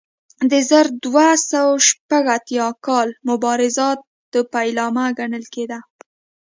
[0.51, 3.99] د زر دوه سوه شپږ اتیا کال مبارزات
[4.53, 5.79] پیلامه ګڼل کېده.